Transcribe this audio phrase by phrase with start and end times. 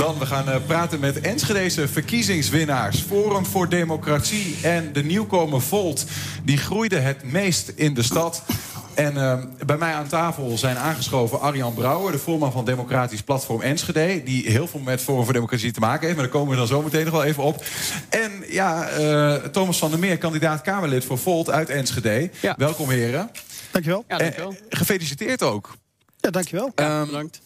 [0.00, 3.00] Dan, we gaan uh, praten met Enschedese verkiezingswinnaars.
[3.00, 6.04] Forum voor Democratie en de nieuwkomer Volt.
[6.44, 8.42] Die groeide het meest in de stad.
[8.94, 13.60] En uh, bij mij aan tafel zijn aangeschoven Arjan Brouwer, de voorman van Democratisch Platform
[13.60, 14.22] Enschede.
[14.22, 16.66] Die heel veel met Forum voor Democratie te maken heeft, maar daar komen we dan
[16.66, 17.64] zo meteen nog wel even op.
[18.08, 22.30] En ja, uh, Thomas van der Meer, kandidaat Kamerlid voor Volt uit Enschede.
[22.40, 22.54] Ja.
[22.56, 23.30] Welkom, heren.
[23.70, 24.04] Dankjewel.
[24.08, 24.54] Ja, dankjewel.
[24.68, 25.76] Gefeliciteerd ook.
[26.20, 26.72] Ja, dankjewel.
[26.74, 27.40] Um, bedankt.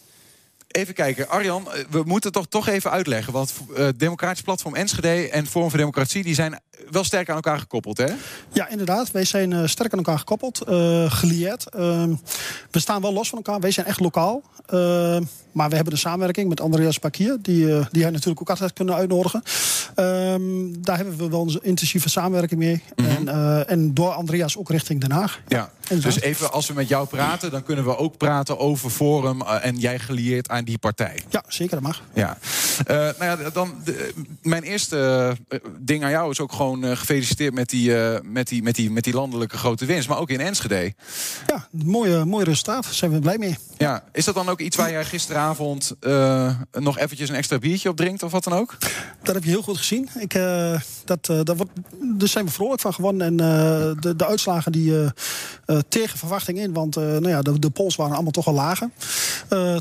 [0.75, 3.33] Even kijken, Arjan, we moeten toch, toch even uitleggen.
[3.33, 6.23] Want uh, Democratisch Platform Enschede en Forum voor Democratie...
[6.23, 8.07] die zijn wel sterk aan elkaar gekoppeld, hè?
[8.53, 9.11] Ja, inderdaad.
[9.11, 11.65] Wij zijn uh, sterk aan elkaar gekoppeld, uh, gelieerd.
[12.71, 13.61] we staan wel los van elkaar.
[13.61, 14.43] Wij zijn echt lokaal.
[15.53, 17.37] maar we hebben de samenwerking met Andreas Pakier...
[17.43, 19.43] die, die hij natuurlijk ook altijd kunnen uitnodigen.
[19.95, 20.43] Ehm,
[20.79, 22.83] daar hebben we wel een intensieve samenwerking mee.
[22.97, 23.29] Mm -hmm.
[23.29, 25.41] en, en, door Andreas ook richting Den Haag.
[25.49, 27.51] Ja, dus even als we met jou praten...
[27.51, 29.43] dan kunnen we ook praten over Forum...
[29.43, 31.23] en jij gelieerd aan die partij.
[31.29, 32.03] Ja, zeker, dat mag.
[32.15, 32.39] Ja.
[32.91, 36.97] Uh, nou ja, dan de, mijn eerste uh, ding aan jou is ook gewoon uh,
[36.97, 40.09] gefeliciteerd met die, met, die, met, die, met die landelijke grote winst.
[40.09, 40.95] Maar ook in Enschede.
[41.47, 42.85] Ja, mooie, mooi resultaat.
[42.85, 43.57] Daar zijn we blij mee.
[43.79, 45.97] Ja, is dat dan ook iets waar jij gisteravond
[46.73, 48.77] nog eventjes een extra biertje op drinkt of wat dan ook?
[49.23, 50.09] Dat heb je heel goed gezien.
[50.19, 50.33] Ik,
[51.05, 53.27] dat, dat wordt, daar zijn we vrolijk van gewonnen.
[53.27, 53.37] En
[54.01, 55.13] de, de uitslagen die
[55.89, 56.73] tegen verwachting in.
[56.73, 58.91] Want nou ja, de, de pols waren allemaal toch al lager.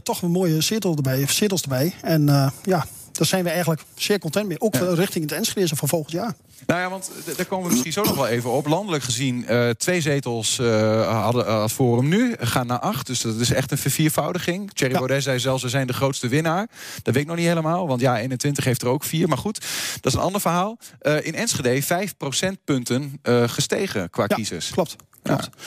[0.04, 1.94] toch een mooie zetel erbij, zetels erbij.
[2.02, 2.86] En ja,
[3.18, 4.62] daar zijn we eigenlijk zeer content mee.
[4.62, 4.94] Ook ja.
[4.94, 6.34] richting het Enschede van volgend jaar.
[6.68, 8.68] Nou ja, want daar komen we misschien zo nog wel even op.
[8.68, 12.36] Landelijk gezien, uh, twee zetels uh, hadden uh, Forum nu.
[12.40, 14.72] Gaan naar acht, dus dat is echt een verviervoudiging.
[14.74, 15.00] Thierry ja.
[15.00, 16.68] Baudet zei zelfs, we zijn de grootste winnaar.
[17.02, 19.28] Dat weet ik nog niet helemaal, want ja, 21 heeft er ook vier.
[19.28, 19.60] Maar goed,
[20.02, 20.78] dat is een ander verhaal.
[21.22, 24.70] in Enschede 5 procentpunten gestegen qua ja, kiezers.
[24.70, 24.96] klopt.
[25.22, 25.50] Klopt.
[25.54, 25.60] Ja.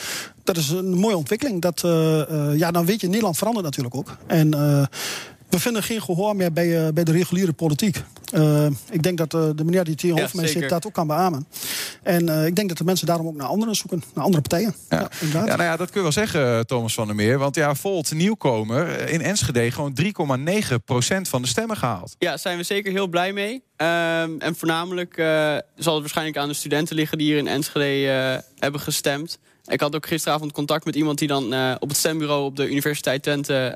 [0.43, 1.61] Dat is een mooie ontwikkeling.
[1.61, 1.81] Dat,
[2.57, 4.17] ja, dan weet je, Nederland verandert natuurlijk ook.
[4.27, 4.53] En
[5.49, 8.03] we vinden geen gehoor meer bij, uh, bij de reguliere politiek.
[8.33, 11.07] Uh, ik denk dat uh, de meneer die tegenover ja, mij zit dat ook kan
[11.07, 11.47] beamen.
[12.03, 14.75] En ik denk dat de mensen daarom ook naar anderen zoeken, naar andere partijen.
[14.89, 17.37] Ja, ja, ja nou ja, dat kun je wel zeggen, Thomas van der Meer.
[17.37, 22.15] Want ja, Volt, nieuwkomer, in Enschede gewoon 3,9% van de stemmen gehaald.
[22.19, 23.63] Ja, daar zijn we zeker heel blij mee.
[23.81, 25.13] Um, en voornamelijk
[25.75, 29.37] zal het waarschijnlijk aan de studenten liggen die hier in Enschede hebben gestemd.
[29.65, 32.69] Ik had ook gisteravond contact met iemand die dan uh, op het stembureau op de
[32.69, 33.75] Universiteit Twente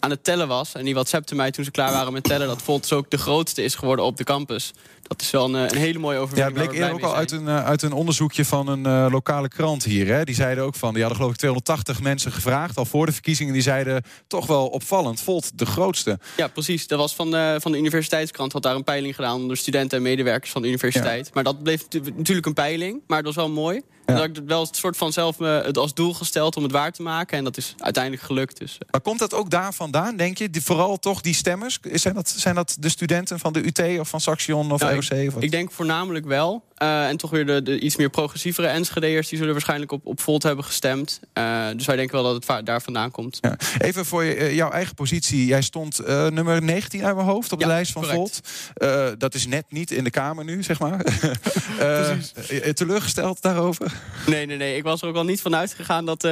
[0.00, 0.74] aan het tellen was.
[0.74, 3.62] En die WhatsAppte mij toen ze klaar waren met tellen dat Volt ook de grootste
[3.62, 4.72] is geworden op de campus.
[5.12, 6.56] Dat is wel een, een hele mooie overwinning.
[6.56, 9.06] Ja, het bleek eerder ook al uit een, uh, uit een onderzoekje van een uh,
[9.10, 10.06] lokale krant hier.
[10.06, 10.24] Hè.
[10.24, 13.52] Die zeiden ook van, die hadden geloof ik 280 mensen gevraagd al voor de verkiezingen.
[13.52, 16.18] Die zeiden toch wel opvallend, Volt de grootste.
[16.36, 16.86] Ja, precies.
[16.86, 18.52] Dat was van de, van de universiteitskrant.
[18.52, 21.24] Had daar een peiling gedaan onder studenten en medewerkers van de universiteit.
[21.26, 21.30] Ja.
[21.34, 21.86] Maar dat bleef
[22.16, 23.00] natuurlijk een peiling.
[23.06, 23.82] Maar het was wel mooi.
[24.12, 24.26] Ja.
[24.26, 26.92] Dat ik wel het soort van zelf me het als doel gesteld om het waar
[26.92, 27.38] te maken.
[27.38, 28.58] En dat is uiteindelijk gelukt.
[28.58, 28.78] Dus.
[28.90, 30.50] Maar komt dat ook daar vandaan, denk je?
[30.50, 31.78] Die, vooral toch die stemmers?
[31.92, 35.18] Zijn dat, zijn dat de studenten van de UT of van Saxion of nou, ROC?
[35.18, 36.64] Ik, ik denk voornamelijk wel.
[36.82, 39.28] Uh, en toch weer de, de, iets meer progressievere Enschede'ers...
[39.28, 41.20] die zullen waarschijnlijk op, op Volt hebben gestemd.
[41.38, 43.38] Uh, dus wij denken wel dat het daar vandaan komt.
[43.40, 43.56] Ja.
[43.78, 45.46] Even voor je, uh, jouw eigen positie.
[45.46, 48.40] Jij stond nummer 19 uit mijn hoofd op de ja, lijst van correct.
[48.78, 49.20] Volt.
[49.20, 51.04] dat is net niet in de Kamer nu, zeg maar.
[52.74, 53.92] teleurgesteld daarover?
[54.26, 54.76] Nee, nee, nee.
[54.76, 56.24] Ik was er ook al niet van uitgegaan dat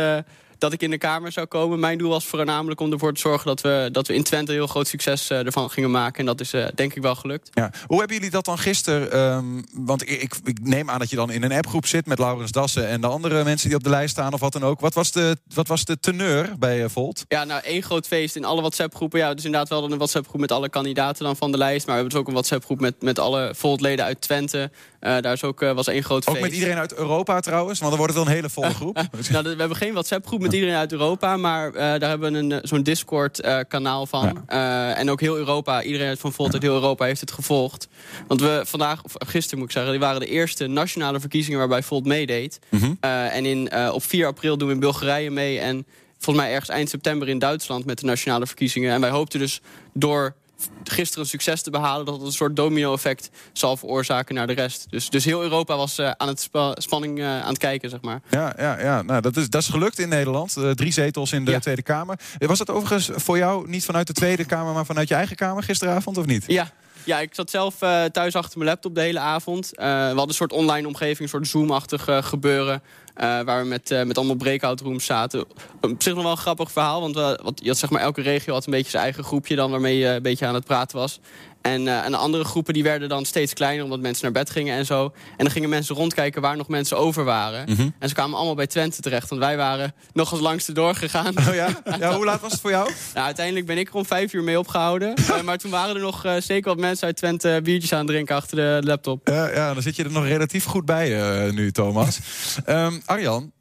[0.60, 1.80] dat ik in de Kamer zou komen.
[1.80, 4.66] Mijn doel was voornamelijk om ervoor te zorgen dat we, dat we in Twente heel
[4.66, 6.18] groot succes uh, ervan gingen maken.
[6.18, 7.50] En dat is uh, denk ik wel gelukt.
[7.52, 7.70] Ja.
[7.86, 9.18] Hoe hebben jullie dat dan gisteren?
[9.18, 12.50] Um, want ik, ik, neem aan dat je dan in een appgroep zit met Laurens
[12.50, 14.80] Dassen en de andere mensen die op de lijst staan of wat dan ook.
[14.80, 17.24] Wat was de, wat was de teneur bij uh, Volt?
[17.28, 19.18] Ja, nou één groot feest in alle WhatsApp-groepen.
[19.18, 21.86] Ja, dus inderdaad wel een WhatsApp-groep met alle kandidaten dan van de lijst.
[21.86, 24.70] Maar we hebben dus ook een WhatsApp-groep met, met alle Volt-leden uit Twente.
[25.00, 26.46] daar is ook, was één groot ook feest.
[26.46, 27.78] met iedereen uit Europa trouwens?
[27.78, 28.94] Want dan wordt het wel een hele volle groep.
[29.30, 31.36] nou, we hebben geen WhatsApp-groep met iedereen uit Europa.
[31.36, 34.48] Maar uh, daar hebben we een, zo'n Discord-kanaal uh, van.
[34.96, 37.88] En ook heel Europa, iedereen van Volt uit heel Europa heeft het gevolgd.
[38.26, 39.92] Want we vandaag, of gisteren moet ik zeggen...
[39.92, 42.58] die waren de eerste nationale verkiezingen waarbij Volt meedeed.
[42.68, 42.96] -hmm.
[43.00, 45.58] en in, op 4 april doen we in Bulgarije mee...
[45.58, 45.86] en
[46.18, 48.92] volgens mij ergens eind september in Duitsland met de nationale verkiezingen.
[48.92, 49.60] En wij hoopten dus
[49.92, 50.34] door
[50.84, 52.06] gisteren een succes te behalen...
[52.06, 54.86] dat het een soort domino-effect zal veroorzaken naar de rest.
[54.90, 58.00] Dus, dus heel Europa was uh, aan het spa spanning uh, aan het kijken, zeg
[58.00, 58.20] maar.
[58.30, 59.02] Ja, ja, ja.
[59.02, 60.56] Nou, dat, is, dat is gelukt in Nederland.
[60.58, 61.58] Uh, drie zetels in de ja.
[61.58, 62.18] Tweede Kamer.
[62.38, 64.74] Was dat overigens voor jou niet vanuit de Tweede Kamer...
[64.74, 66.44] maar vanuit je eigen Kamer gisteravond, of niet?
[66.46, 66.70] Ja,
[67.04, 69.70] ja, ik zat zelf uh, thuis achter mijn laptop de hele avond.
[69.72, 72.82] Uh, we hadden een soort online omgeving, een soort Zoom-achtig uh, gebeuren.
[73.20, 75.44] Waar we met, met allemaal breakout rooms zaten.
[75.80, 77.00] Op zich nog wel een grappig verhaal.
[77.00, 79.70] Want wat, je had, zeg maar, elke regio had een beetje zijn eigen groepje dan
[79.70, 81.20] waarmee je een beetje aan het praten was.
[81.62, 84.50] En, uh, en de andere groepen die werden dan steeds kleiner omdat mensen naar bed
[84.50, 85.04] gingen en zo.
[85.04, 87.64] En dan gingen mensen rondkijken waar nog mensen over waren.
[87.68, 87.88] Mhm.
[87.98, 89.28] En ze kwamen allemaal bij Twente terecht.
[89.28, 91.38] Want wij waren nog als langste doorgegaan.
[91.38, 91.68] Oh ja?
[91.98, 92.14] ja?
[92.14, 92.90] Hoe laat was het voor jou?
[93.14, 95.14] Nou, uiteindelijk ben ik er om vijf uur mee opgehouden.
[95.20, 98.08] uh, maar toen waren er nog uh, zeker wat mensen uit Twente biertjes aan het
[98.08, 99.28] drinken achter de laptop.
[99.28, 101.08] Ja, ja dan zit je er nog relatief goed bij
[101.50, 102.18] nu, Thomas.
[102.66, 103.52] um, Arjan,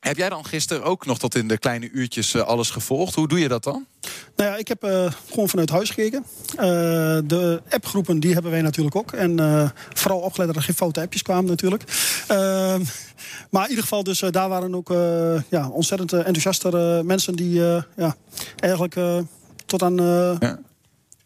[0.00, 3.14] heb jij dan gisteren ook nog tot in de kleine uurtjes uh, alles gevolgd?
[3.14, 3.86] Hoe doe je dat dan?
[4.36, 6.24] Nou ja, ik heb uh, gewoon vanuit huis gekeken.
[6.50, 6.58] Uh,
[7.24, 9.12] de appgroepen die hebben wij natuurlijk ook.
[9.12, 11.82] En vooral opgelet dat er geen foute appjes kwamen natuurlijk.
[12.28, 12.84] Ehm,
[13.50, 14.92] maar in ieder geval, dus, daar waren ook
[15.48, 17.34] ja, ontzettend enthousiaste mensen...
[17.34, 17.60] die
[17.96, 18.16] ja,
[18.56, 18.96] eigenlijk
[19.66, 19.96] tot aan
[20.40, 20.58] ja.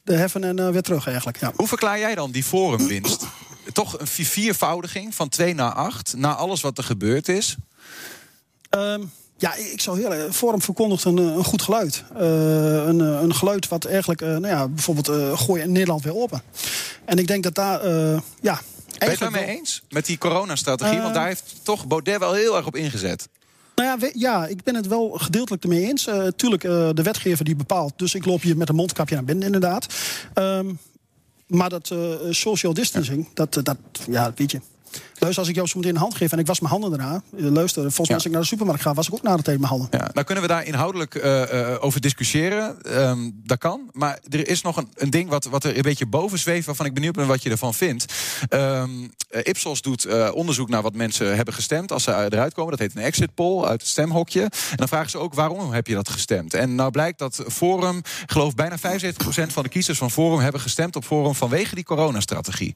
[0.04, 1.40] de heffen en weer terug eigenlijk.
[1.40, 1.52] Ja.
[1.56, 3.26] Hoe verklaar jij dan die forumwinst?
[3.72, 7.56] Toch een viervoudiging van 2 naar 8, na alles wat er gebeurd is...
[8.70, 9.10] Um,
[9.42, 10.36] ja, ik zou heel erg.
[10.36, 12.04] Forum verkondigt een, een goed geluid.
[12.12, 12.20] Uh,
[12.86, 16.42] een, een geluid wat eigenlijk, uh, nou ja, bijvoorbeeld uh, gooi in Nederland weer open.
[17.04, 17.86] En ik denk dat daar,
[18.40, 18.60] ja.
[18.98, 19.82] Ben je het daarmee eens?
[19.88, 21.00] Met die coronastrategie?
[21.00, 23.28] Want daar heeft toch Baudet wel heel erg op ingezet.
[23.74, 26.08] Nou ja, ja, ik ben het wel gedeeltelijk ermee eens.
[26.36, 27.92] Tuurlijk, de wetgever die bepaalt.
[27.96, 29.86] Dus ik loop hier met een mondkapje naar binnen, inderdaad.
[30.34, 30.78] Um,
[31.52, 33.76] maar dat uh, social distancing, dat, dat,
[34.06, 34.60] ja, weet je.
[35.18, 37.22] Luister, als ik jou zo meteen een hand geef en ik was mijn handen daarna.
[37.30, 39.58] Luister, volgens mij als ik naar de supermarkt ga, was ik ook na de tijd
[39.58, 39.88] mijn handen.
[39.90, 42.76] Ja, nou kunnen we daar inhoudelijk uh, over discussiëren.
[43.00, 43.90] Um, dat kan.
[43.92, 46.66] Maar er is nog een, een ding wat, wat er een beetje boven zweeft...
[46.66, 48.12] waarvan ik benieuwd ben wat je ervan vindt.
[48.50, 49.12] Um,
[49.42, 51.92] Ipsos doet uh, onderzoek naar wat mensen hebben gestemd...
[51.92, 52.70] als ze eruit komen.
[52.70, 54.42] Dat heet een exit poll uit het stemhokje.
[54.42, 56.54] En dan vragen ze ook waarom heb je dat gestemd.
[56.54, 58.82] En nou blijkt dat Forum, geloof bijna 75%
[59.46, 60.38] van de kiezers van Forum...
[60.38, 62.74] hebben gestemd op Forum vanwege die coronastrategie.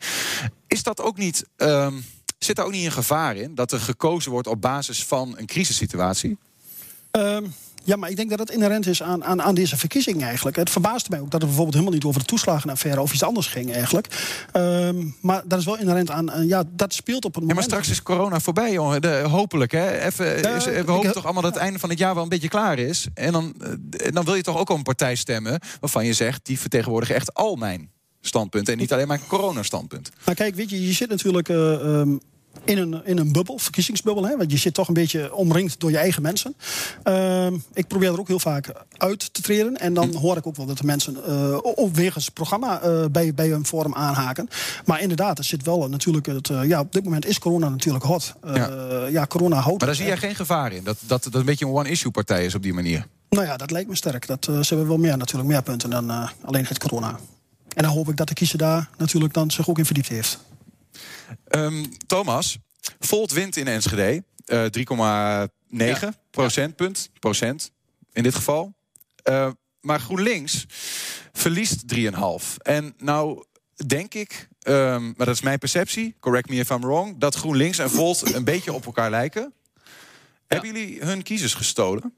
[0.66, 1.44] Is dat ook niet...
[1.56, 2.04] Um,
[2.38, 5.46] Zit daar ook niet een gevaar in dat er gekozen wordt op basis van een
[5.46, 6.38] crisissituatie?
[7.10, 7.54] Um,
[7.84, 10.56] ja, maar ik denk dat het inherent is aan, aan, aan deze verkiezing eigenlijk.
[10.56, 13.46] Het verbaasde mij ook dat het bijvoorbeeld helemaal niet over de toeslagenaffaire of iets anders
[13.46, 14.36] ging eigenlijk.
[14.52, 17.58] Um, maar dat is wel inherent aan, uh, ja, dat speelt op een moment.
[17.58, 19.02] Ja, maar straks is corona voorbij, jongen.
[19.02, 20.00] De, hopelijk, hè.
[20.00, 22.48] Even, is, we hopen toch allemaal dat het einde van het jaar wel een beetje
[22.48, 23.06] klaar is.
[23.14, 26.46] En dan, uh, dan wil je toch ook op een partij stemmen waarvan je zegt,
[26.46, 27.90] die vertegenwoordigen echt al mijn
[28.26, 28.72] standpunten.
[28.72, 30.10] En niet alleen maar een coronastandpunt.
[30.24, 31.48] Nou kijk, weet je, je zit natuurlijk...
[31.48, 32.20] Uh, um,
[32.64, 34.24] in een, in een bubbel, verkiezingsbubbel.
[34.24, 34.36] Hè?
[34.36, 36.56] Want je zit toch een beetje omringd door je eigen mensen.
[37.04, 39.76] Uh, ik probeer er ook heel vaak uit te treden.
[39.76, 43.34] En dan hoor ik ook wel dat de mensen uh, op wegens programma uh, bij,
[43.34, 44.48] bij een forum aanhaken.
[44.84, 46.26] Maar inderdaad, er zit wel natuurlijk...
[46.26, 48.34] Het, ja, op dit moment is corona natuurlijk hot.
[48.44, 49.06] Ja.
[49.06, 49.26] ja.
[49.26, 49.78] corona houdt...
[49.78, 50.84] Maar daar zie jij geen gevaar in?
[50.84, 53.06] Dat, dat, dat een beetje een one-issue partij is op die manier?
[53.28, 54.26] Nou ja, dat lijkt me sterk.
[54.26, 57.18] Dat, ze hebben wel meer, natuurlijk meer punten dan alleen het corona.
[57.76, 60.38] En dan hoop ik dat de kiezer daar natuurlijk dan zich ook in verdiept heeft.
[61.48, 62.58] Um, Thomas,
[62.98, 64.24] Volt wint in Enschede.
[64.46, 66.14] Uh, 3,9 ja.
[66.30, 67.10] procentpunt.
[67.18, 67.72] Procent
[68.12, 68.74] in dit geval.
[69.24, 69.50] Uh,
[69.80, 70.66] maar GroenLinks
[71.32, 72.02] verliest 3,5.
[72.62, 73.44] En nou
[73.86, 77.78] denk ik, um, maar dat is mijn perceptie, correct me if I'm wrong, dat GroenLinks
[77.78, 79.52] en Volt een beetje op elkaar lijken.
[79.74, 79.82] Ja.
[80.46, 82.14] Hebben jullie hun kiezers gestolen?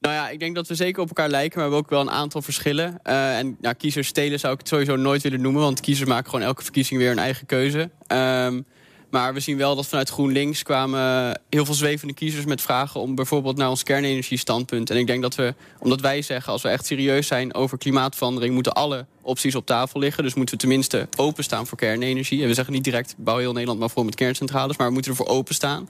[0.00, 2.12] Nou ja, ik denk dat we zeker op elkaar lijken, maar we hebben ook wel
[2.12, 3.00] een aantal verschillen.
[3.04, 6.30] Uh, en ja, kiezers stelen zou ik het sowieso nooit willen noemen, want kiezers maken
[6.30, 7.90] gewoon elke verkiezing weer een eigen keuze.
[8.12, 8.66] Um,
[9.10, 13.14] maar we zien wel dat vanuit GroenLinks kwamen heel veel zwevende kiezers met vragen om
[13.14, 14.90] bijvoorbeeld naar ons kernenergiestandpunt.
[14.90, 18.54] En ik denk dat we, omdat wij zeggen, als we echt serieus zijn over klimaatverandering,
[18.54, 20.22] moeten alle opties op tafel liggen.
[20.22, 22.42] Dus moeten we tenminste openstaan voor kernenergie.
[22.42, 25.10] En we zeggen niet direct bouw heel Nederland maar voor met kerncentrales, maar we moeten
[25.10, 25.88] ervoor openstaan.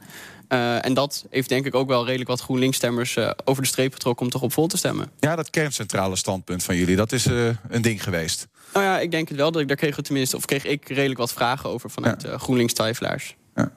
[0.49, 3.93] Uh, en dat heeft denk ik ook wel redelijk wat GroenLinks-stemmers uh, over de streep
[3.93, 5.11] getrokken om toch op vol te stemmen.
[5.20, 8.46] Ja, dat kerncentrale standpunt van jullie, dat is uh, een ding geweest.
[8.73, 9.50] Nou ja, ik denk het wel.
[9.50, 12.38] Dat ik, daar kreeg, we tenminste, of kreeg ik redelijk wat vragen over vanuit ja.
[12.38, 13.37] GroenLinks-twijfelaars.
[13.54, 13.73] Ja.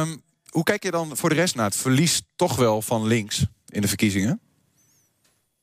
[0.00, 3.46] Um, hoe kijk je dan voor de rest naar het verlies toch wel van links
[3.68, 4.40] in de verkiezingen?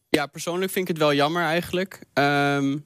[0.10, 2.04] Ja, persoonlijk vind ik het wel jammer eigenlijk.
[2.14, 2.86] Um,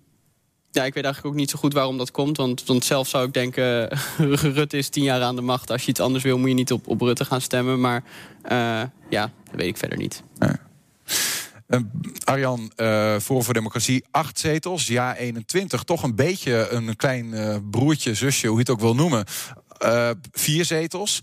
[0.75, 2.37] ja, ik weet eigenlijk ook niet zo goed waarom dat komt.
[2.37, 3.89] Want, want zelf zou ik denken,
[4.57, 5.71] Rutte is tien jaar aan de macht.
[5.71, 7.79] Als je iets anders wil, moet je niet op, op Rutte gaan stemmen.
[7.79, 8.03] Maar
[8.43, 10.23] uh, ja, dat weet ik verder niet.
[10.39, 11.79] Uh,
[12.23, 14.87] Arjan, uh, Forum voor Democratie, acht zetels.
[14.87, 15.83] Ja, 21.
[15.83, 19.25] Toch een beetje een klein uh, broertje, zusje, hoe je het ook wil noemen.
[20.31, 21.21] vier zetels.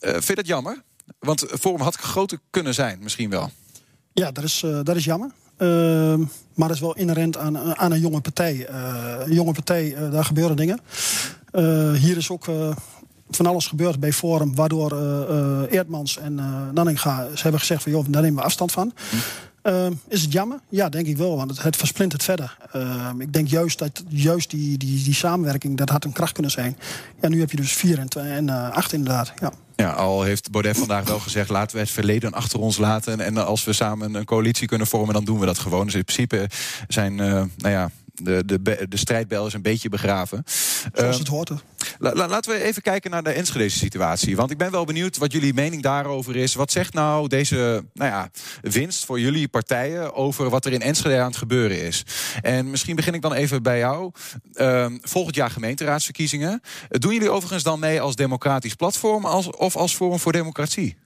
[0.00, 0.82] vind je dat jammer?
[1.18, 3.50] Want Forum had groter kunnen zijn, misschien wel.
[4.12, 5.30] Ja, dat is, dat is jammer.
[5.58, 8.68] Uh, maar dat is wel inherent aan, aan een jonge partij.
[8.70, 10.80] Uh, een jonge partij, uh, daar gebeuren dingen.
[11.52, 12.44] Uh, hier is ook
[13.30, 14.54] van alles gebeurd bij Forum...
[14.54, 14.92] waardoor
[15.70, 16.34] Eerdmans en
[16.74, 17.92] Nanninga ze hebben gezegd van...
[17.92, 18.92] joh, daar nemen we afstand van.
[19.64, 20.58] Ehm, is het jammer?
[20.68, 22.56] Ja, denk ik wel, want het, het versplintert verder.
[22.72, 26.50] Ehm, ik denk juist dat juist die, die, die samenwerking, dat had een kracht kunnen
[26.50, 26.78] zijn.
[27.20, 29.32] Ja, nu heb je dus vier en, en eh, acht inderdaad.
[29.40, 29.52] Ja.
[29.76, 31.48] Ja, al heeft Baudet vandaag wel gezegd...
[31.48, 33.20] laten we het verleden achter ons laten...
[33.20, 35.84] en als we samen een coalitie kunnen vormen, dan doen we dat gewoon.
[35.84, 36.48] Dus in principe
[36.88, 37.90] zijn, eh, nou ja...
[38.22, 40.42] De, de, de strijdbel is een beetje begraven.
[40.46, 41.50] Zoals Ehm, het hoort.
[41.98, 44.36] La- la- laten we even kijken naar de Enschedeze situatie.
[44.36, 46.54] Want ik ben wel benieuwd wat jullie mening daarover is.
[46.54, 48.30] Wat zegt nou deze nou ja,
[48.62, 52.02] winst voor jullie partijen over wat er in Enschede aan het gebeuren is?
[52.42, 54.12] En misschien begin ik dan even bij jou.
[54.52, 56.60] Ehm, volgend jaar gemeenteraadsverkiezingen.
[56.88, 60.96] Doen jullie overigens dan mee als democratisch platform als, of als Forum voor Democratie?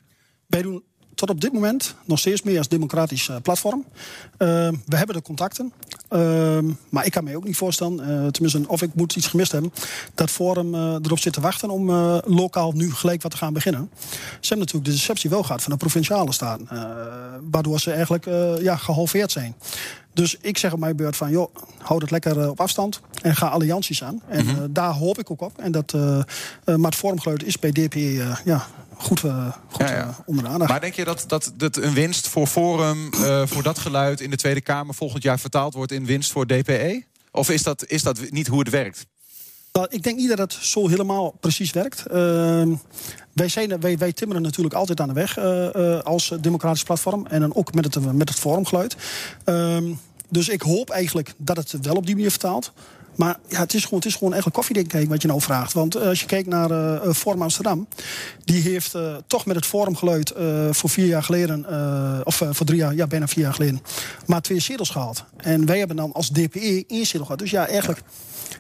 [0.47, 0.83] Wij doen
[1.19, 3.85] tot op dit moment nog steeds meer als democratisch eh, platform.
[4.37, 5.73] Ehm, we hebben de contacten.
[6.09, 9.53] Ehm, maar ik kan me ook niet voorstellen, eh, tenminste, of ik moet iets gemist
[9.53, 9.73] hebben,
[10.15, 13.53] dat Forum eh, erop zit te wachten om eh, lokaal nu gelijk wat te gaan
[13.53, 13.91] beginnen.
[13.93, 14.09] Ze
[14.41, 16.83] hebben natuurlijk de deceptie wel gehad van de provinciale staten, eh,
[17.51, 19.55] waardoor ze eigenlijk eh, ja, gehalveerd zijn.
[20.13, 23.37] Dus ik zeg op mijn beurt van, joh, houd het lekker eh, op afstand en
[23.37, 24.23] ga allianties aan.
[24.29, 24.55] En Mhm.
[24.57, 25.59] eh, daar hoop ik ook op.
[25.59, 26.25] En dat, eh, eh,
[26.65, 28.67] maar het vormgeluid is bij DPE eh, ja,
[28.99, 30.71] goed, eh, goed eh, onder de aandacht.
[30.71, 34.31] Maar denk je dat, dat, dat een winst voor Forum, eh, voor dat geluid in
[34.31, 37.02] de Tweede Kamer volgend jaar vertaald wordt in winst voor DPE?
[37.33, 39.07] Of is dat, is dat niet hoe het werkt?
[39.73, 42.07] Nou, ik denk niet dat het zo helemaal precies werkt.
[42.07, 42.75] Ehm,
[43.33, 45.38] wij, zijn, wij, wij timmeren natuurlijk altijd aan de weg
[46.05, 47.26] als democratisch platform.
[47.26, 48.97] En dan ook met het, met het forumgeluid.
[49.45, 49.93] Ehm,
[50.28, 52.73] dus ik hoop eigenlijk dat het wel op die manier vertaalt.
[53.19, 55.73] Maar ja, het is gewoon, het is gewoon eigenlijk koffiedik wat je nou vraagt.
[55.73, 57.89] Want eh, als je kijkt naar eh, Forum Amsterdam...
[58.45, 58.95] die heeft
[59.27, 60.33] toch met het forumgeluid
[60.71, 61.67] voor vier jaar geleden...
[62.25, 63.83] of voor drie jaar, ja, bijna vier jaar geleden...
[64.27, 65.25] maar twee zetels gehaald.
[65.37, 67.39] En wij hebben dan als DPE één zetel gehad.
[67.39, 68.01] Dus ja, eigenlijk...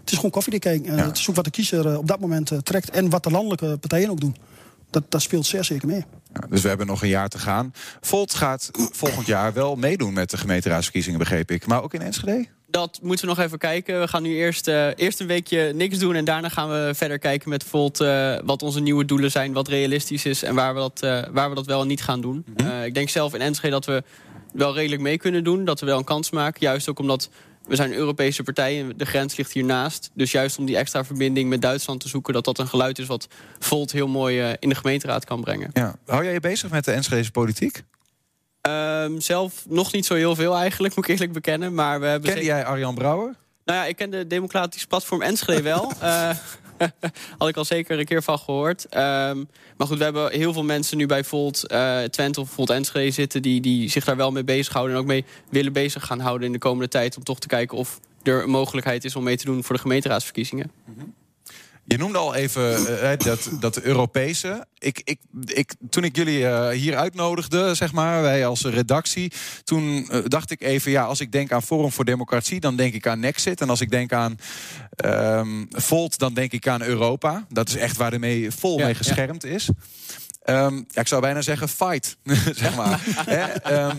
[0.00, 0.96] Het is gewoon koffiedik kijken.
[0.96, 1.06] Ja.
[1.06, 2.90] Het is ook wat de kiezer op dat moment trekt.
[2.90, 4.36] En wat de landelijke partijen ook doen.
[4.90, 6.04] Dat, dat speelt zeer zeker mee.
[6.32, 7.72] Ja, dus we hebben nog een jaar te gaan.
[8.00, 11.66] Volt gaat volgend jaar wel meedoen met de gemeenteraadsverkiezingen, begreep ik.
[11.66, 12.46] Maar ook in Enschede?
[12.70, 14.00] Dat moeten we nog even kijken.
[14.00, 16.14] We gaan nu eerst, eh, eerst een weekje niks doen.
[16.14, 19.52] En daarna gaan we verder kijken met Volt eh, wat onze nieuwe doelen zijn.
[19.52, 22.20] Wat realistisch is en waar we dat, eh, waar we dat wel en niet gaan
[22.20, 22.44] doen.
[22.56, 24.02] Eh, ik denk zelf in Enschede dat we
[24.52, 25.64] wel redelijk mee kunnen doen.
[25.64, 26.60] Dat we wel een kans maken.
[26.60, 27.30] Juist ook omdat
[27.66, 30.10] we zijn een Europese partij en de grens ligt hiernaast.
[30.14, 32.32] Dus juist om die extra verbinding met Duitsland te zoeken...
[32.32, 35.70] dat dat een geluid is wat Volt heel mooi in de gemeenteraad kan brengen.
[35.72, 35.94] Ja.
[36.06, 37.82] Hou jij je bezig met de Enschedese politiek?
[38.60, 41.74] Ehm, zelf nog niet zo heel veel eigenlijk, moet ik eerlijk bekennen.
[41.74, 43.34] Maar we hebben Kende jij Arjan Brouwer?
[43.64, 45.92] Nou ja, ik ken de Democratisch Platform Enschede wel.
[46.00, 46.30] Eh,
[47.38, 48.84] had ik al zeker een keer van gehoord.
[48.84, 49.44] Ehm,
[49.76, 53.10] maar goed, we hebben heel veel mensen nu bij Volt eh, Twente of Volt Enschede
[53.10, 53.42] zitten...
[53.42, 56.52] Die, die zich daar wel mee bezighouden en ook mee willen bezig gaan houden in
[56.52, 57.16] de komende tijd...
[57.16, 59.80] om toch te kijken of er een mogelijkheid is om mee te doen voor de
[59.80, 60.70] gemeenteraadsverkiezingen.
[61.88, 64.66] Je noemde al even eh, dat, dat Europese.
[64.78, 69.32] Ik, ik, ik, toen ik jullie eh, hier uitnodigde, zeg maar, wij als redactie...
[69.64, 72.60] toen eh, dacht ik even, ja, als ik denk aan Forum voor Democratie...
[72.60, 73.60] dan denk ik aan Nexit.
[73.60, 74.38] En als ik denk aan
[74.90, 77.46] ehm, Volt, dan denk ik aan Europa.
[77.48, 78.98] Dat is echt waar de mee, vol Ja, mee ja.
[78.98, 79.68] geschermd is.
[80.42, 82.16] Ehm, ja, ik zou bijna zeggen fight,
[82.62, 83.00] zeg maar.
[83.26, 83.90] Ehm, eh,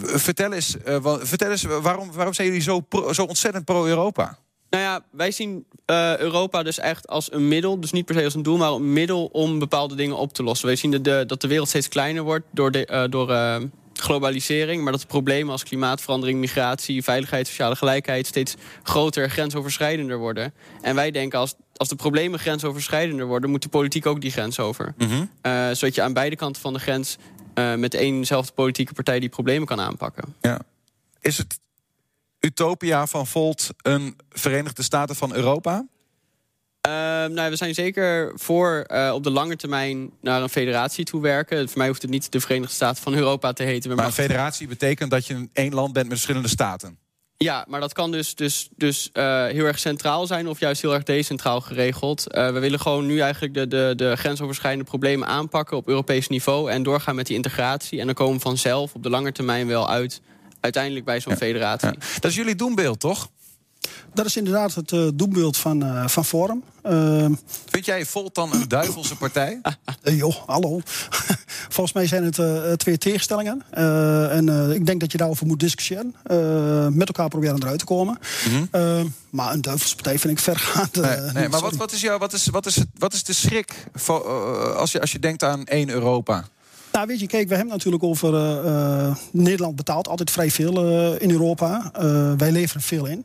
[0.00, 0.76] vertel eens,
[1.20, 4.38] vertel eens waarom, waarom zijn jullie zo, pro- zo ontzettend pro-Europa?
[4.70, 7.80] Nou ja, wij zien eh, Europa dus echt als een middel.
[7.80, 10.42] Dus niet per se als een doel, maar een middel om bepaalde dingen op te
[10.42, 10.66] lossen.
[10.66, 13.56] Wij zien de, de- dat de wereld steeds kleiner wordt door, de, eh, door eh,
[13.92, 14.82] globalisering.
[14.82, 18.26] Maar dat de problemen als klimaatverandering, migratie, veiligheid, sociale gelijkheid...
[18.26, 20.52] steeds groter en grensoverschrijdender worden.
[20.82, 23.50] En wij denken als, als de problemen grensoverschrijdender worden...
[23.50, 24.94] moet de politiek ook die grens over.
[25.42, 27.16] Eh, zodat je aan beide kanten van de grens...
[27.76, 30.34] met éénzelfde politieke partij die problemen kan aanpakken.
[30.40, 30.60] Ja.
[31.20, 31.58] Is het
[32.40, 35.86] utopia van Volt een Verenigde Staten van Europa?
[36.80, 41.22] Ehm, nou, we zijn zeker voor eh, op de lange termijn naar een federatie toe
[41.22, 41.68] werken.
[41.68, 43.96] Voor mij hoeft het niet de Verenigde Staten van Europa te heten.
[43.96, 46.98] Maar een federatie betekent dat je een één land bent met verschillende staten.
[47.36, 50.94] Ja, maar dat kan dus, dus, dus eh, heel erg centraal zijn of juist heel
[50.94, 52.30] erg decentraal geregeld.
[52.30, 56.70] Eh, we willen gewoon nu eigenlijk de, de, de grensoverschrijdende problemen aanpakken op Europees niveau
[56.70, 58.00] en doorgaan met die integratie.
[58.00, 60.20] En dan komen we vanzelf op de lange termijn wel uit
[60.60, 61.88] uiteindelijk bij zo'n federatie.
[61.88, 61.94] Ja.
[62.20, 63.28] Dat is jullie doembeeld, toch?
[64.14, 66.62] Dat is inderdaad het eh, doelbeeld van, eh, van Forum.
[66.82, 67.32] Ehm,
[67.66, 69.60] Vind jij Volt dan een duivelse partij?
[70.02, 70.80] Eh, joh, hallo.
[71.76, 73.62] Volgens mij zijn het eh, twee tegenstellingen.
[73.70, 76.14] Eh, en eh, ik denk dat je daarover moet discussiëren.
[76.22, 78.18] Eh, met elkaar proberen eruit te komen.
[78.70, 79.00] Eh,
[79.30, 80.96] maar een duivelspartij vind ik vergaand.
[80.96, 81.06] Mhm.
[81.06, 81.76] Nee, nee, maar wat, sorry.
[81.76, 84.24] wat, is jou, wat, is, wat, is het, wat is de schrik voor,
[84.74, 86.44] als, je, als je denkt aan één Europa?
[86.92, 88.34] Nou, weet je, kijk, we hebben natuurlijk over.
[88.34, 91.90] eh, Nederland betaalt altijd vrij veel eh, in Europa.
[91.94, 93.24] Eh, wij leveren veel in.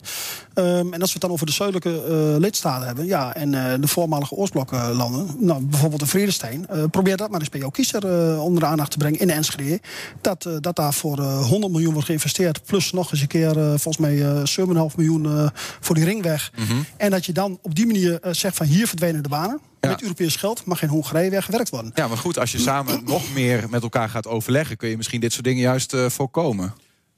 [0.56, 3.74] Ehm, en als we het dan over de zuidelijke uh, lidstaten hebben, ja, en uh,
[3.80, 8.04] de voormalige Oostbloklanden, nou, bijvoorbeeld de Vredestein, uh, probeer dat maar eens bij jouw kiezer
[8.40, 9.80] onder de aandacht te brengen in de Enschede.
[10.22, 14.44] Dat, dat daar voor 100 miljoen wordt geïnvesteerd, plus nog eens een keer volgens mij
[14.90, 16.52] 7,5 miljoen voor die ringweg.
[16.56, 16.86] Mm -hmm.
[16.98, 19.60] En dat je dan op die manier zegt van hier verdwijnen de banen.
[19.82, 19.90] Ja.
[19.90, 21.92] Met Europees geld mag in Hongarije weer gewerkt worden.
[21.96, 25.22] Ja, maar goed, als je samen nog meer met elkaar gaat overleggen, kun je misschien
[25.22, 26.74] dit soort dingen juist voorkomen.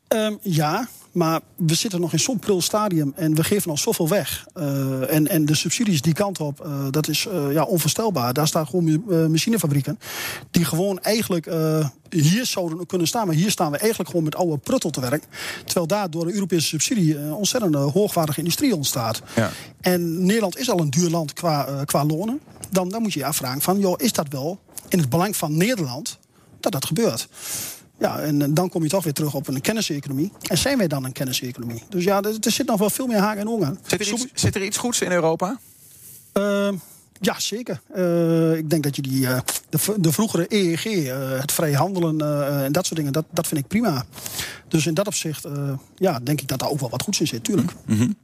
[0.08, 4.08] Um, ja, maar we zitten nog in zo'n pril stadium en we geven al zoveel
[4.08, 4.46] weg.
[4.56, 8.34] Uh, en, en de subsidies die kant op, uh, dat is uh, ja, onvoorstelbaar.
[8.34, 10.00] Daar staan gewoon machinefabrieken
[10.52, 11.50] die gewoon eigenlijk
[12.10, 13.28] hier zouden kunnen staan.
[13.28, 15.24] Maar hier staan we eigenlijk gewoon met oude pruttel te werk.
[15.66, 19.22] Terwijl daar door de Europese subsidie een ontzettend hoogwaardige industrie ontstaat.
[19.36, 19.52] Ja.
[19.82, 22.40] En Nederland is al een duur land qua, qua lonen.
[22.70, 24.60] Dan, dan moet je je afvragen van, joh, is dat wel
[24.90, 26.18] in het belang van Nederland
[26.60, 27.28] dat dat gebeurt?
[28.00, 30.32] Ja, en dan kom je toch weer terug op een kenniseconomie.
[30.42, 31.84] En zijn wij dan een kenniseconomie?
[31.90, 33.80] Dus ja, er, er zit nog wel veel meer haken en ongen.
[33.86, 35.60] Zit er iets, zit er iets goeds in Europa?
[36.34, 36.70] Uh,
[37.20, 37.82] ja, zeker.
[37.96, 39.40] Uh, ik denk dat je die, uh,
[39.70, 42.22] de, de, vroegere EEG, uh, het vrij handelen
[42.64, 44.06] en dat soort dingen, dat, dat vind ik prima.
[44.68, 45.48] Dus in dat opzicht,
[45.96, 47.72] ja, denk ik dat daar ook wel wat goeds in zit, tuurlijk.
[47.86, 48.16] Mm -hmm.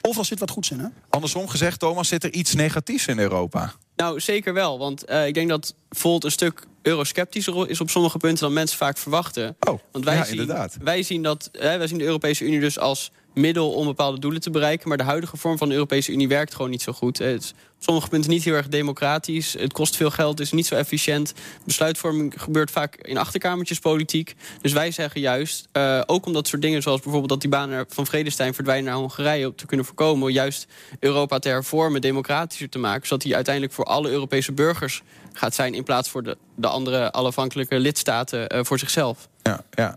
[0.00, 0.86] Overal zit wat goeds in, hè?
[1.08, 3.72] Andersom gezegd, Thomas, zit er iets negatiefs in Europa?
[3.96, 4.78] Nou, zeker wel.
[4.78, 8.98] Want ik denk dat bijvoorbeeld een stuk eurosceptischer is op sommige punten dan mensen vaak
[8.98, 9.56] verwachten.
[9.60, 10.76] Oh, Want wij, ja, zien, inderdaad.
[10.80, 14.40] wij zien dat hè, wij zien de Europese Unie dus als middel om bepaalde doelen
[14.40, 14.88] te bereiken.
[14.88, 17.18] Maar de huidige vorm van de Europese Unie werkt gewoon niet zo goed.
[17.18, 19.52] Het is op sommige punten niet heel erg democratisch.
[19.58, 21.34] Het kost veel geld, is niet zo efficiënt.
[21.64, 24.34] Besluitvorming gebeurt vaak in achterkamertjes politiek.
[24.60, 28.06] Dus wij zeggen juist, uh, ook omdat soort dingen zoals bijvoorbeeld dat die banen van
[28.06, 30.66] Vredestein verdwijnen naar Hongarije te kunnen voorkomen, juist
[31.00, 35.02] Europa te hervormen, democratischer te maken, zodat die uiteindelijk voor alle Europese burgers
[35.32, 39.28] gaat zijn in plaats voor de, de andere onafhankelijke lidstaten uh, voor zichzelf.
[39.46, 39.96] Ja, ja.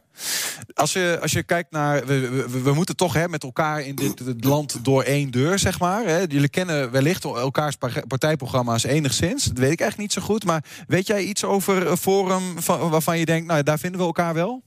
[0.74, 2.06] Als, je, als je kijkt naar.
[2.06, 5.80] We, we, we moeten toch hè, met elkaar in dit, land door één deur, zeg
[5.80, 6.06] maar.
[6.06, 6.18] Hè.
[6.18, 7.76] Jullie kennen wellicht elkaars
[8.08, 9.44] partijprogramma's enigszins.
[9.44, 10.46] Dat weet ik echt niet zo goed.
[10.46, 14.06] Maar weet jij iets over een forum van, waarvan je denkt, nou daar vinden we
[14.06, 14.64] elkaar wel?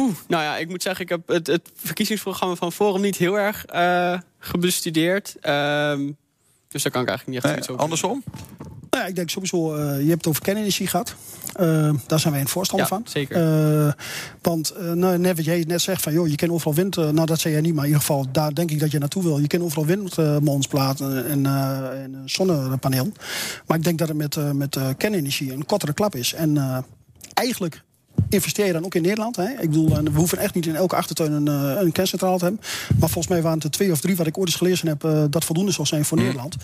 [0.00, 3.38] Oeh, nou ja, ik moet zeggen, ik heb het, het verkiezingsprogramma van Forum niet heel
[3.38, 5.36] erg uh, gebestudeerd.
[5.42, 5.98] Uh,
[6.68, 7.82] dus daar kan ik eigenlijk niet echt nee, iets over.
[7.82, 8.22] Andersom?
[9.00, 11.14] Nou ja, ik denk sowieso, uh, je hebt het over kernenergie gehad.
[11.60, 13.04] Uh, daar zijn wij een voorstander ja, van.
[13.06, 13.86] Zeker.
[13.86, 13.92] Uh,
[14.42, 16.96] want nou, net wat jij net zegt van joh, je kan overal wind.
[16.96, 19.22] nou, dat zei jij niet, maar in ieder geval, daar denk ik dat je naartoe
[19.22, 19.38] wil.
[19.38, 23.12] Je kan overal windmolens plaatsen en, en een zonnepaneel.
[23.66, 26.32] Maar ik denk dat het met, met kernenergie een kortere klap is.
[26.32, 26.84] En
[27.34, 27.82] eigenlijk
[28.30, 29.36] investeer je dan ook in Nederland.
[29.36, 29.48] Hè?
[29.48, 32.62] Ik bedoel, we hoeven echt niet in elke achtertuin een, eh, een kerncentrale te hebben.
[32.98, 35.04] Maar volgens mij waren het er twee of drie wat ik ooit eens gelezen heb...
[35.04, 36.24] Uh, dat voldoende zal zijn voor mm.
[36.24, 36.56] Nederland.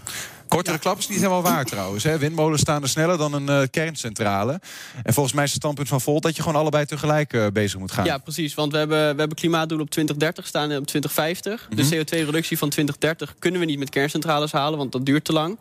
[0.48, 0.82] Kortere ja.
[0.82, 2.04] klap is niet helemaal waar trouwens.
[2.04, 2.18] Hè?
[2.18, 4.60] Windmolens staan er sneller dan een uh, kerncentrale.
[5.02, 6.22] En volgens mij is het standpunt van Volt...
[6.22, 8.04] dat je gewoon allebei tegelijk uh, bezig moet gaan.
[8.04, 8.54] Ja, precies.
[8.54, 11.66] Want we hebben, we hebben klimaatdoelen op 2030 staan en op 2050.
[11.70, 11.88] Mm -hmm.
[11.88, 14.78] De CO2-reductie van 2030 kunnen we niet met kerncentrales halen...
[14.78, 15.56] want dat duurt te lang.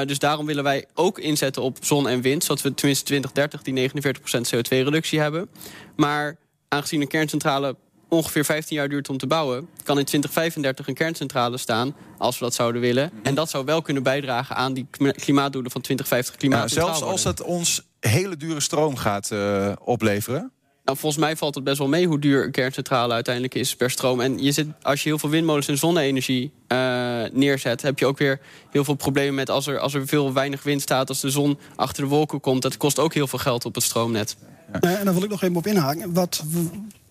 [0.00, 2.44] Uh, dus daarom willen wij ook inzetten op zon en wind...
[2.44, 5.48] zodat we tenminste 2030 die 49% CO2-reductie hebben.
[5.96, 6.36] Maar
[6.68, 7.76] aangezien een kerncentrale
[8.08, 9.68] ongeveer 15 jaar duurt om te bouwen...
[9.82, 13.10] kan in 2035 een kerncentrale staan, als we dat zouden willen.
[13.12, 13.26] Mhm.
[13.26, 16.70] En dat zou wel kunnen bijdragen aan die klimaatdoelen van 2050 klimaat.
[16.70, 20.52] Ja, zelfs als het ons hele dure stroom gaat uh, opleveren...
[20.84, 23.90] Nou, volgens mij valt het best wel mee hoe duur een kerncentrale uiteindelijk is per
[23.90, 24.20] stroom.
[24.20, 28.18] En je zit, als je heel veel windmolens en zonne-energie uh, neerzet, heb je ook
[28.18, 31.30] weer heel veel problemen met als er, als er veel weinig wind staat, als de
[31.30, 32.62] zon achter de wolken komt.
[32.62, 34.36] Dat kost ook heel veel geld op het stroomnet.
[34.80, 36.12] Uh, en dan wil ik nog even op inhaken.
[36.12, 36.44] Wat,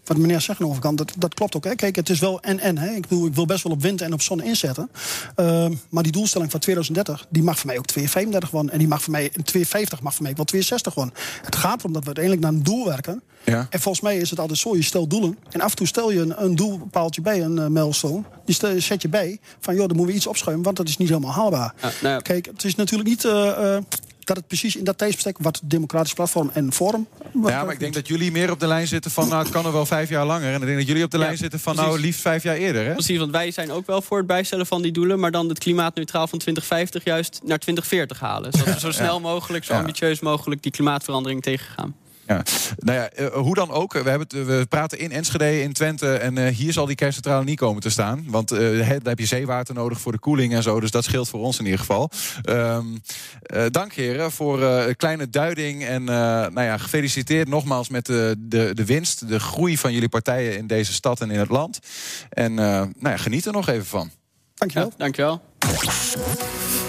[0.04, 1.64] wat meneer zegt aan de overkant, dat, dat klopt ook.
[1.64, 1.76] Hè.
[1.76, 2.96] Kijk, het is wel en-en.
[2.96, 4.90] Ik bedoel, ik wil best wel op wind en op zon inzetten.
[5.36, 8.72] Uh, maar die doelstelling van 2030, die mag voor mij ook 235 worden.
[8.72, 11.14] En die mag voor mij, 250 mag voor mij wel 260 worden.
[11.44, 13.22] Het gaat erom dat we uiteindelijk naar een doel werken.
[13.44, 13.68] Ja.
[13.70, 15.38] En volgens mij is het altijd zo, je stelt doelen.
[15.50, 18.24] En af en toe stel je een, een doelpaaltje bij, een uh, milestone.
[18.46, 20.98] Die stel, zet je bij van, joh, dan moeten we iets opschuiven, want dat is
[20.98, 21.74] niet helemaal haalbaar.
[21.82, 22.20] Ja, nou ja.
[22.20, 23.24] Kijk, het is natuurlijk niet...
[23.24, 23.78] Uh,
[24.26, 27.08] dat het precies in dat tijdsbestek wat democratisch platform en forum.
[27.46, 29.66] Ja, maar ik denk dat jullie meer op de lijn zitten van nou het kan
[29.66, 30.54] er wel vijf jaar langer.
[30.54, 31.92] En ik denk dat jullie op de ja, lijn zitten van precies.
[31.92, 32.86] nou liefst vijf jaar eerder.
[32.86, 32.94] Hè?
[32.94, 35.60] Precies, want wij zijn ook wel voor het bijstellen van die doelen, maar dan het
[35.60, 38.52] klimaatneutraal van 2050 juist naar 2040 halen.
[38.54, 41.96] Zodat we zo snel mogelijk, zo ambitieus mogelijk die klimaatverandering tegengaan.
[42.28, 42.44] Ja.
[42.78, 43.94] Nou ja, uh, hoe dan ook.
[43.94, 46.16] We, hebben het, we praten in Enschede, in Twente.
[46.16, 48.24] En uh, hier zal die kerncentrale niet komen te staan.
[48.28, 50.80] Want uh, daar heb je zeewater nodig voor de koeling en zo.
[50.80, 52.10] Dus dat scheelt voor ons in ieder geval.
[52.50, 53.02] Um,
[53.72, 55.86] dank heren voor een kleine duiding.
[55.86, 59.28] En nou ja, gefeliciteerd nogmaals met de, de, de winst.
[59.28, 61.80] De groei van jullie partijen in deze stad en in het land.
[62.30, 64.12] En nou ja, geniet er nog even van.
[64.54, 64.88] Dankjewel.
[64.90, 65.42] Ja, dankjewel.